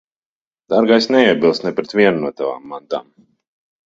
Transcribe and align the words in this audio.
Dārgā, 0.73 0.95
es 1.03 1.07
neiebilstu 1.15 1.67
ne 1.67 1.71
pret 1.79 1.93
vienu 1.99 2.23
no 2.23 2.31
tavām 2.41 2.65
mantām. 2.73 3.05